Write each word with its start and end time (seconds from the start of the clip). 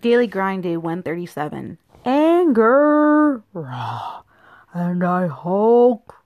Daily 0.00 0.26
Grind 0.26 0.62
Day 0.62 0.76
137. 0.76 1.78
Anger. 2.04 3.42
And 4.74 5.04
I 5.04 5.26
hulk. 5.26 6.16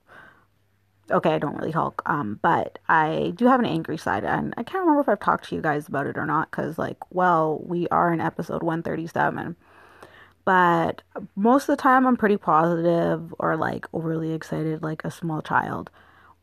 Okay, 1.10 1.34
I 1.34 1.38
don't 1.38 1.56
really 1.56 1.70
hulk, 1.70 2.02
um, 2.06 2.40
but 2.42 2.80
I 2.88 3.32
do 3.36 3.46
have 3.46 3.60
an 3.60 3.66
angry 3.66 3.96
side, 3.96 4.24
and 4.24 4.52
I 4.56 4.64
can't 4.64 4.80
remember 4.80 5.02
if 5.02 5.08
I've 5.08 5.20
talked 5.20 5.48
to 5.48 5.54
you 5.54 5.60
guys 5.60 5.86
about 5.86 6.08
it 6.08 6.18
or 6.18 6.26
not, 6.26 6.50
because, 6.50 6.78
like, 6.78 6.96
well, 7.10 7.60
we 7.64 7.86
are 7.88 8.12
in 8.12 8.20
episode 8.20 8.64
137. 8.64 9.54
But 10.44 11.02
most 11.36 11.68
of 11.68 11.76
the 11.76 11.82
time, 11.82 12.06
I'm 12.06 12.16
pretty 12.16 12.36
positive 12.36 13.32
or, 13.38 13.56
like, 13.56 13.86
overly 13.92 14.32
excited, 14.32 14.82
like 14.82 15.04
a 15.04 15.10
small 15.10 15.42
child, 15.42 15.90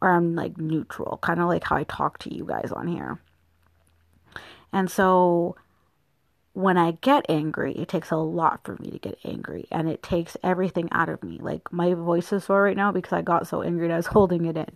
or 0.02 0.12
I'm, 0.12 0.34
like, 0.34 0.58
neutral, 0.58 1.18
kind 1.22 1.42
of 1.42 1.48
like 1.48 1.66
how 1.66 1.76
I 1.76 1.84
talk 1.84 2.20
to 2.20 2.34
you 2.34 2.46
guys 2.46 2.72
on 2.72 2.88
here. 2.88 3.20
And 4.72 4.90
so 4.90 5.58
when 6.54 6.78
I 6.78 6.92
get 7.02 7.26
angry, 7.30 7.74
it 7.74 7.88
takes 7.88 8.12
a 8.12 8.16
lot 8.16 8.62
for 8.64 8.78
me 8.80 8.92
to 8.92 9.00
get 9.00 9.18
angry 9.26 9.68
and 9.72 9.90
it 9.90 10.04
takes 10.04 10.38
everything 10.44 10.88
out 10.92 11.10
of 11.10 11.24
me. 11.24 11.40
Like 11.42 11.74
my 11.74 11.96
voice 11.96 12.32
is 12.32 12.44
sore 12.44 12.64
right 12.64 12.78
now 12.78 12.92
because 12.92 13.12
I 13.12 13.24
got 13.24 13.48
so 13.48 13.64
angry 13.64 13.86
and 13.86 13.94
I 13.94 13.98
was 13.98 14.06
holding 14.14 14.46
it 14.46 14.56
in. 14.56 14.70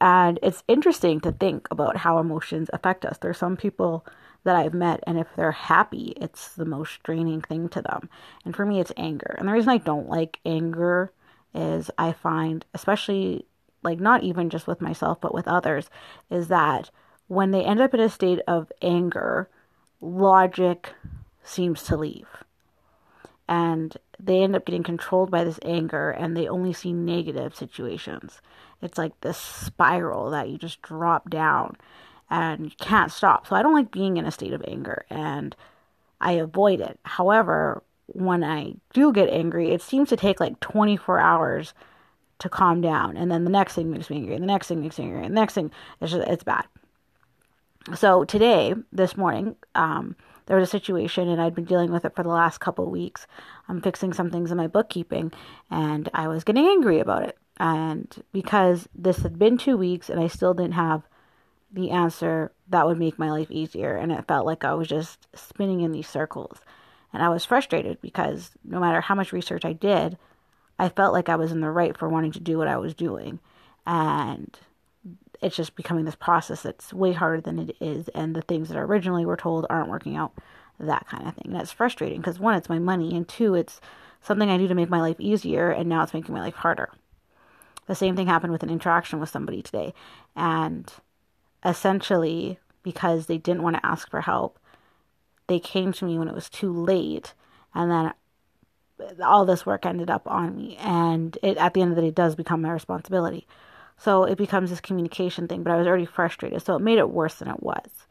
And 0.00 0.40
it's 0.42 0.64
interesting 0.66 1.20
to 1.20 1.30
think 1.30 1.68
about 1.70 1.98
how 1.98 2.18
emotions 2.18 2.68
affect 2.72 3.04
us. 3.04 3.16
There's 3.18 3.38
some 3.38 3.56
people 3.56 4.04
that 4.42 4.56
I've 4.56 4.74
met 4.74 5.04
and 5.06 5.16
if 5.18 5.28
they're 5.36 5.52
happy, 5.52 6.14
it's 6.16 6.48
the 6.48 6.64
most 6.64 7.00
draining 7.04 7.42
thing 7.42 7.68
to 7.70 7.80
them. 7.80 8.10
And 8.44 8.54
for 8.54 8.66
me 8.66 8.80
it's 8.80 8.92
anger. 8.96 9.36
And 9.38 9.48
the 9.48 9.52
reason 9.52 9.70
I 9.70 9.78
don't 9.78 10.08
like 10.08 10.40
anger 10.44 11.12
is 11.54 11.92
I 11.96 12.12
find 12.12 12.64
especially 12.74 13.46
like 13.84 14.00
not 14.00 14.24
even 14.24 14.50
just 14.50 14.66
with 14.66 14.80
myself 14.80 15.20
but 15.20 15.32
with 15.32 15.46
others 15.46 15.88
is 16.28 16.48
that 16.48 16.90
when 17.28 17.52
they 17.52 17.64
end 17.64 17.80
up 17.80 17.94
in 17.94 18.00
a 18.00 18.08
state 18.08 18.40
of 18.48 18.72
anger, 18.82 19.48
logic 20.04 20.92
seems 21.42 21.82
to 21.84 21.96
leave. 21.96 22.28
And 23.48 23.96
they 24.18 24.42
end 24.42 24.54
up 24.54 24.64
getting 24.64 24.82
controlled 24.82 25.30
by 25.30 25.44
this 25.44 25.58
anger 25.62 26.10
and 26.10 26.36
they 26.36 26.48
only 26.48 26.72
see 26.72 26.92
negative 26.92 27.54
situations. 27.54 28.40
It's 28.80 28.98
like 28.98 29.18
this 29.20 29.38
spiral 29.38 30.30
that 30.30 30.48
you 30.48 30.58
just 30.58 30.82
drop 30.82 31.28
down 31.28 31.76
and 32.30 32.66
you 32.66 32.72
can't 32.80 33.12
stop. 33.12 33.46
So 33.46 33.56
I 33.56 33.62
don't 33.62 33.74
like 33.74 33.90
being 33.90 34.16
in 34.16 34.26
a 34.26 34.30
state 34.30 34.52
of 34.52 34.64
anger 34.66 35.04
and 35.10 35.54
I 36.20 36.32
avoid 36.32 36.80
it. 36.80 36.98
However, 37.04 37.82
when 38.06 38.44
I 38.44 38.74
do 38.92 39.12
get 39.12 39.28
angry, 39.28 39.72
it 39.72 39.82
seems 39.82 40.08
to 40.10 40.16
take 40.16 40.40
like 40.40 40.60
24 40.60 41.18
hours 41.18 41.74
to 42.38 42.48
calm 42.48 42.80
down. 42.80 43.16
And 43.16 43.30
then 43.30 43.44
the 43.44 43.50
next 43.50 43.74
thing 43.74 43.90
makes 43.90 44.10
me 44.10 44.16
angry, 44.16 44.34
and 44.34 44.42
the 44.42 44.48
next 44.48 44.68
thing 44.68 44.80
makes 44.80 44.98
me 44.98 45.06
angry, 45.06 45.24
and 45.24 45.36
the 45.36 45.40
next 45.40 45.54
thing, 45.54 45.70
it's 46.00 46.12
just, 46.12 46.28
it's 46.28 46.44
bad 46.44 46.66
so 47.94 48.24
today, 48.24 48.74
this 48.92 49.16
morning, 49.16 49.56
um, 49.74 50.16
there 50.46 50.56
was 50.56 50.68
a 50.68 50.70
situation 50.70 51.28
and 51.28 51.40
I'd 51.40 51.54
been 51.54 51.64
dealing 51.64 51.92
with 51.92 52.04
it 52.04 52.14
for 52.14 52.22
the 52.22 52.28
last 52.28 52.58
couple 52.58 52.90
weeks. 52.90 53.26
I'm 53.68 53.80
fixing 53.80 54.12
some 54.12 54.30
things 54.30 54.50
in 54.50 54.56
my 54.56 54.66
bookkeeping 54.66 55.32
and 55.70 56.08
I 56.14 56.28
was 56.28 56.44
getting 56.44 56.66
angry 56.66 57.00
about 57.00 57.22
it. 57.22 57.38
And 57.58 58.22
because 58.32 58.88
this 58.94 59.18
had 59.18 59.38
been 59.38 59.58
two 59.58 59.76
weeks 59.76 60.08
and 60.08 60.20
I 60.20 60.26
still 60.26 60.54
didn't 60.54 60.72
have 60.72 61.02
the 61.74 61.90
answer 61.90 62.52
that 62.68 62.86
would 62.86 62.98
make 62.98 63.18
my 63.18 63.30
life 63.30 63.50
easier, 63.50 63.96
and 63.96 64.12
it 64.12 64.28
felt 64.28 64.46
like 64.46 64.64
I 64.64 64.74
was 64.74 64.88
just 64.88 65.26
spinning 65.34 65.80
in 65.80 65.92
these 65.92 66.08
circles. 66.08 66.60
And 67.12 67.22
I 67.22 67.28
was 67.28 67.44
frustrated 67.44 68.00
because 68.00 68.52
no 68.64 68.80
matter 68.80 69.00
how 69.00 69.14
much 69.14 69.32
research 69.32 69.64
I 69.64 69.72
did, 69.72 70.16
I 70.78 70.88
felt 70.88 71.12
like 71.12 71.28
I 71.28 71.36
was 71.36 71.52
in 71.52 71.60
the 71.60 71.70
right 71.70 71.96
for 71.96 72.08
wanting 72.08 72.32
to 72.32 72.40
do 72.40 72.58
what 72.58 72.68
I 72.68 72.76
was 72.76 72.94
doing. 72.94 73.40
And 73.86 74.56
it's 75.42 75.56
just 75.56 75.76
becoming 75.76 76.04
this 76.04 76.14
process 76.14 76.62
that's 76.62 76.92
way 76.92 77.12
harder 77.12 77.40
than 77.40 77.58
it 77.58 77.76
is 77.80 78.08
and 78.08 78.34
the 78.34 78.42
things 78.42 78.68
that 78.68 78.78
originally 78.78 79.26
were 79.26 79.36
told 79.36 79.66
aren't 79.68 79.90
working 79.90 80.16
out 80.16 80.32
that 80.80 81.06
kind 81.06 81.28
of 81.28 81.34
thing 81.34 81.52
that's 81.52 81.72
frustrating 81.72 82.20
because 82.20 82.38
one 82.38 82.54
it's 82.54 82.68
my 82.68 82.78
money 82.78 83.14
and 83.14 83.28
two 83.28 83.54
it's 83.54 83.80
something 84.20 84.50
i 84.50 84.56
do 84.56 84.66
to 84.66 84.74
make 84.74 84.88
my 84.88 85.00
life 85.00 85.20
easier 85.20 85.70
and 85.70 85.88
now 85.88 86.02
it's 86.02 86.14
making 86.14 86.34
my 86.34 86.40
life 86.40 86.54
harder. 86.54 86.90
The 87.86 87.94
same 87.94 88.16
thing 88.16 88.26
happened 88.26 88.52
with 88.52 88.62
an 88.62 88.70
interaction 88.70 89.20
with 89.20 89.28
somebody 89.28 89.60
today 89.60 89.92
and 90.34 90.90
essentially 91.64 92.58
because 92.82 93.26
they 93.26 93.38
didn't 93.38 93.62
want 93.62 93.76
to 93.76 93.86
ask 93.86 94.10
for 94.10 94.22
help 94.22 94.58
they 95.46 95.60
came 95.60 95.92
to 95.92 96.06
me 96.06 96.18
when 96.18 96.28
it 96.28 96.34
was 96.34 96.48
too 96.48 96.72
late 96.72 97.34
and 97.74 97.90
then 97.90 98.12
all 99.22 99.44
this 99.44 99.66
work 99.66 99.84
ended 99.84 100.08
up 100.08 100.26
on 100.26 100.56
me 100.56 100.76
and 100.78 101.36
it 101.42 101.56
at 101.58 101.74
the 101.74 101.82
end 101.82 101.90
of 101.90 101.96
the 101.96 102.02
day 102.02 102.08
it 102.08 102.14
does 102.14 102.34
become 102.34 102.62
my 102.62 102.70
responsibility 102.70 103.46
so 103.96 104.24
it 104.24 104.38
becomes 104.38 104.70
this 104.70 104.80
communication 104.80 105.48
thing, 105.48 105.62
but 105.62 105.72
I 105.72 105.76
was 105.76 105.86
already 105.86 106.04
frustrated, 106.06 106.62
so 106.62 106.76
it 106.76 106.82
made 106.82 106.98
it 106.98 107.10
worse 107.10 107.36
than 107.36 107.48
it 107.48 107.62
was. 107.62 108.06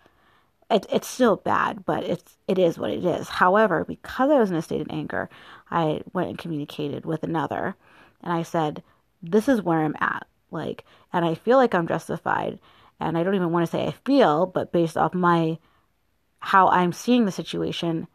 It, 0.71 0.85
it's 0.91 1.07
still 1.07 1.35
bad, 1.35 1.85
but 1.85 2.03
it's 2.03 2.37
it 2.47 2.57
is 2.57 2.79
what 2.79 2.89
it 2.89 3.05
is. 3.05 3.27
However, 3.29 3.83
because 3.85 4.31
I 4.31 4.39
was 4.39 4.49
in 4.49 4.55
a 4.55 4.61
state 4.61 4.81
of 4.81 4.87
anger, 4.89 5.29
I 5.69 6.01
went 6.13 6.29
and 6.29 6.37
communicated 6.37 7.05
with 7.05 7.23
another, 7.23 7.75
and 8.21 8.33
I 8.33 8.43
said, 8.43 8.81
"This 9.21 9.47
is 9.47 9.61
where 9.61 9.79
I'm 9.79 9.95
at." 9.99 10.25
Like, 10.51 10.85
and 11.11 11.25
I 11.25 11.35
feel 11.35 11.57
like 11.57 11.75
I'm 11.75 11.87
justified, 11.87 12.59
and 12.99 13.17
I 13.17 13.23
don't 13.23 13.35
even 13.35 13.51
want 13.51 13.65
to 13.65 13.71
say 13.71 13.85
I 13.85 13.91
feel, 14.05 14.45
but 14.45 14.71
based 14.71 14.97
off 14.97 15.13
my 15.13 15.57
how 16.39 16.67
I'm 16.69 16.91
seeing 16.91 17.25
the 17.25 17.31
situation, 17.31 18.07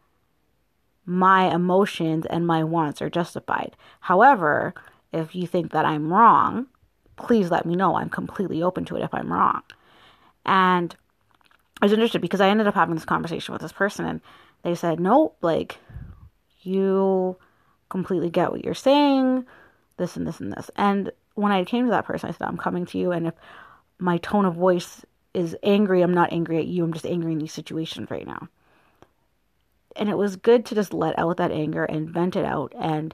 my 1.05 1.53
emotions 1.53 2.25
and 2.27 2.45
my 2.45 2.63
wants 2.63 3.01
are 3.01 3.09
justified. 3.09 3.75
However, 4.01 4.73
if 5.11 5.33
you 5.33 5.47
think 5.47 5.71
that 5.71 5.85
I'm 5.85 6.13
wrong, 6.13 6.67
please 7.19 7.51
let 7.51 7.65
me 7.65 7.75
know. 7.75 7.95
I'm 7.95 8.09
completely 8.09 8.63
open 8.63 8.85
to 8.85 8.95
it 8.95 9.03
if 9.03 9.13
I'm 9.13 9.31
wrong. 9.31 9.61
And 10.45 10.95
I 11.81 11.85
was 11.85 11.93
interested 11.93 12.21
because 12.21 12.41
I 12.41 12.49
ended 12.49 12.67
up 12.67 12.75
having 12.75 12.95
this 12.95 13.05
conversation 13.05 13.53
with 13.53 13.61
this 13.61 13.71
person 13.71 14.05
and 14.05 14.21
they 14.63 14.75
said, 14.75 14.99
nope, 14.99 15.37
like, 15.41 15.77
you 16.61 17.37
completely 17.89 18.29
get 18.29 18.51
what 18.51 18.63
you're 18.65 18.73
saying, 18.73 19.45
this 19.97 20.17
and 20.17 20.27
this 20.27 20.39
and 20.39 20.51
this. 20.51 20.69
And 20.75 21.11
when 21.35 21.51
I 21.51 21.63
came 21.63 21.85
to 21.85 21.91
that 21.91 22.05
person, 22.05 22.29
I 22.29 22.31
said, 22.33 22.47
I'm 22.47 22.57
coming 22.57 22.85
to 22.87 22.97
you, 22.97 23.11
and 23.11 23.27
if 23.27 23.33
my 23.97 24.17
tone 24.17 24.45
of 24.45 24.55
voice 24.55 25.05
is 25.33 25.55
angry, 25.63 26.01
I'm 26.01 26.13
not 26.13 26.33
angry 26.33 26.57
at 26.57 26.67
you, 26.67 26.83
I'm 26.83 26.93
just 26.93 27.05
angry 27.05 27.31
in 27.31 27.39
these 27.39 27.53
situations 27.53 28.11
right 28.11 28.27
now. 28.27 28.49
And 29.95 30.09
it 30.09 30.17
was 30.17 30.35
good 30.35 30.65
to 30.67 30.75
just 30.75 30.93
let 30.93 31.17
out 31.17 31.37
that 31.37 31.51
anger 31.51 31.83
and 31.85 32.09
vent 32.09 32.35
it 32.35 32.45
out 32.45 32.73
and 32.77 33.13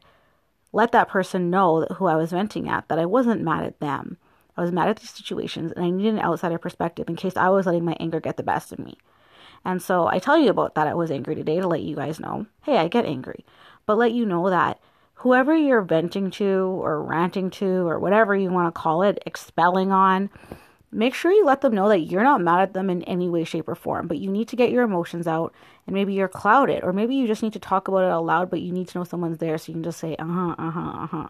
let 0.75 0.91
that 0.91 1.07
person 1.07 1.49
know 1.49 1.87
who 1.95 2.05
I 2.05 2.17
was 2.17 2.31
venting 2.31 2.67
at 2.67 2.89
that 2.89 2.99
I 2.99 3.05
wasn't 3.05 3.41
mad 3.41 3.63
at 3.63 3.79
them. 3.79 4.17
I 4.57 4.61
was 4.61 4.73
mad 4.73 4.89
at 4.89 4.97
these 4.97 5.09
situations 5.09 5.71
and 5.71 5.85
I 5.85 5.89
needed 5.89 6.15
an 6.15 6.19
outsider 6.19 6.57
perspective 6.57 7.07
in 7.07 7.15
case 7.15 7.37
I 7.37 7.47
was 7.47 7.65
letting 7.65 7.85
my 7.85 7.95
anger 7.97 8.19
get 8.19 8.35
the 8.35 8.43
best 8.43 8.73
of 8.73 8.79
me. 8.79 8.97
And 9.63 9.81
so 9.81 10.07
I 10.07 10.19
tell 10.19 10.37
you 10.37 10.49
about 10.49 10.75
that 10.75 10.87
I 10.87 10.93
was 10.93 11.11
angry 11.11 11.33
today 11.33 11.61
to 11.61 11.67
let 11.67 11.81
you 11.81 11.95
guys 11.95 12.19
know, 12.19 12.47
hey, 12.63 12.77
I 12.77 12.89
get 12.89 13.05
angry. 13.05 13.45
But 13.85 13.97
let 13.97 14.11
you 14.11 14.25
know 14.25 14.49
that 14.49 14.81
whoever 15.13 15.55
you're 15.55 15.81
venting 15.81 16.29
to 16.31 16.43
or 16.83 17.01
ranting 17.01 17.51
to 17.51 17.87
or 17.87 17.97
whatever 17.97 18.35
you 18.35 18.49
want 18.49 18.67
to 18.67 18.77
call 18.77 19.01
it, 19.01 19.23
expelling 19.25 19.93
on, 19.93 20.29
make 20.95 21.13
sure 21.13 21.31
you 21.31 21.45
let 21.45 21.61
them 21.61 21.75
know 21.75 21.89
that 21.89 21.99
you're 21.99 22.23
not 22.23 22.41
mad 22.41 22.61
at 22.61 22.73
them 22.73 22.89
in 22.89 23.03
any 23.03 23.29
way, 23.29 23.43
shape, 23.43 23.67
or 23.67 23.75
form, 23.75 24.07
but 24.07 24.17
you 24.17 24.31
need 24.31 24.47
to 24.47 24.55
get 24.55 24.71
your 24.71 24.83
emotions 24.83 25.27
out 25.27 25.53
and 25.85 25.93
maybe 25.93 26.13
you're 26.13 26.27
clouded, 26.27 26.83
or 26.83 26.93
maybe 26.93 27.15
you 27.15 27.27
just 27.27 27.43
need 27.43 27.53
to 27.53 27.59
talk 27.59 27.87
about 27.87 28.03
it 28.03 28.11
out 28.11 28.25
loud, 28.25 28.49
but 28.49 28.61
you 28.61 28.71
need 28.71 28.87
to 28.87 28.97
know 28.97 29.03
someone's 29.03 29.37
there 29.37 29.57
so 29.57 29.71
you 29.71 29.75
can 29.75 29.83
just 29.83 29.99
say, 29.99 30.15
uh 30.17 30.25
huh, 30.25 30.55
uh 30.57 30.71
huh, 30.71 31.03
uh 31.03 31.07
huh. 31.07 31.27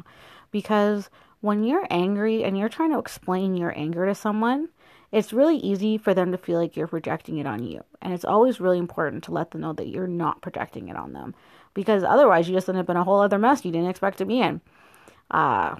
Because 0.52 1.10
when 1.42 1.64
you're 1.64 1.88
angry 1.90 2.44
and 2.44 2.58
you're 2.58 2.70
trying 2.70 2.92
to 2.92 3.00
explain 3.00 3.56
your 3.56 3.78
anger 3.78 4.06
to 4.06 4.16
someone, 4.16 4.70
it's 5.12 5.34
really 5.34 5.58
easy 5.58 5.98
for 5.98 6.14
them 6.14 6.32
to 6.32 6.38
feel 6.38 6.60
like 6.60 6.76
you're 6.76 6.88
projecting 6.88 7.38
it 7.38 7.48
on 7.48 7.64
you. 7.64 7.84
And 8.02 8.14
it's 8.14 8.26
always 8.26 8.60
really 8.60 8.78
important 8.78 9.24
to 9.26 9.32
let 9.32 9.52
them 9.52 9.62
know 9.62 9.74
that 9.74 9.88
you're 9.88 10.08
not 10.08 10.42
projecting 10.42 10.90
it 10.90 10.96
on 10.96 11.14
them. 11.14 11.34
Because 11.74 12.04
otherwise, 12.04 12.48
you 12.48 12.56
just 12.56 12.70
end 12.70 12.78
up 12.78 12.90
in 12.90 12.98
a 12.98 13.04
whole 13.04 13.22
other 13.22 13.40
mess 13.40 13.66
you 13.66 13.72
didn't 13.72 13.90
expect 13.90 14.18
to 14.20 14.26
be 14.26 14.40
in. 14.40 14.62
Uh, 15.32 15.76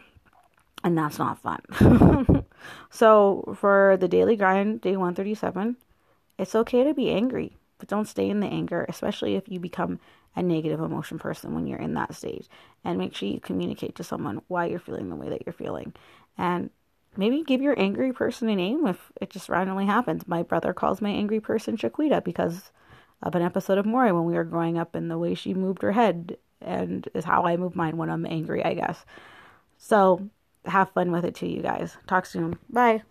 and 0.86 0.96
that's 0.96 1.18
not 1.18 1.40
fun. 1.40 2.46
so, 2.92 3.56
for 3.60 3.98
the 4.00 4.08
daily 4.08 4.36
grind, 4.36 4.82
day 4.82 4.92
137, 4.92 5.78
it's 6.38 6.54
okay 6.54 6.84
to 6.84 6.94
be 6.94 7.10
angry, 7.10 7.58
but 7.80 7.90
don't 7.90 8.08
stay 8.08 8.30
in 8.30 8.40
the 8.40 8.48
anger, 8.48 8.86
especially 8.88 9.36
if 9.36 9.50
you 9.50 9.60
become 9.60 10.00
a 10.36 10.44
negative 10.44 10.80
emotion 10.80 11.18
person 11.18 11.56
when 11.56 11.66
you're 11.66 11.80
in 11.80 11.96
that 11.96 12.14
stage. 12.14 12.48
And 12.84 13.00
make 13.00 13.16
sure 13.16 13.28
you 13.28 13.40
communicate 13.40 13.96
to 13.96 14.04
someone 14.04 14.44
why 14.48 14.68
you're 14.68 14.80
feeling 14.80 15.10
the 15.10 15.16
way 15.16 15.28
that 15.30 15.42
you're 15.44 15.54
feeling. 15.54 15.92
And 16.38 16.70
maybe 17.18 17.42
give 17.42 17.64
your 17.64 17.80
angry 17.80 18.14
person 18.14 18.48
a 18.50 18.56
name 18.56 18.86
if 18.86 19.12
it 19.20 19.32
just 19.32 19.50
randomly 19.50 19.88
happens. 19.88 20.28
My 20.28 20.44
brother 20.44 20.72
calls 20.72 21.02
my 21.02 21.10
angry 21.10 21.40
person 21.40 21.78
Shaquita 21.78 22.24
because 22.24 22.72
of 23.24 23.34
an 23.34 23.42
episode 23.42 23.80
of 23.80 23.88
Maury 23.88 24.12
when 24.12 24.26
we 24.26 24.36
were 24.36 24.44
growing 24.44 24.78
up 24.78 24.94
and 24.94 25.10
the 25.10 25.18
way 25.18 25.34
she 25.34 25.56
moved 25.56 25.82
her 25.82 25.94
head 25.94 26.38
and 26.62 27.10
is 27.16 27.26
how 27.26 27.48
I 27.48 27.58
move 27.58 27.76
mine 27.76 27.98
when 27.98 28.12
I'm 28.12 28.28
angry, 28.28 28.64
I 28.64 28.76
guess. 28.76 29.04
So 29.80 30.30
have 30.68 30.92
fun 30.92 31.12
with 31.12 31.26
it 31.26 31.36
too, 31.36 31.48
you 31.48 31.62
guys. 31.62 31.98
Talk 32.08 32.26
soon. 32.26 32.58
Bye. 32.70 33.04